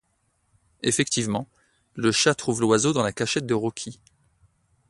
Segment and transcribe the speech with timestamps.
[0.81, 1.47] Effectivement,
[1.93, 3.99] le chat trouve l'oiseau dans la cachette de Rocky.